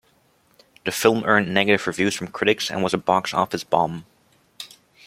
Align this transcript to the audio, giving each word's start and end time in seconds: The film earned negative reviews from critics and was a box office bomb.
The 0.83 0.91
film 0.91 1.23
earned 1.25 1.53
negative 1.53 1.85
reviews 1.85 2.15
from 2.15 2.29
critics 2.29 2.71
and 2.71 2.81
was 2.81 2.95
a 2.95 2.97
box 2.97 3.35
office 3.35 3.63
bomb. 3.63 4.07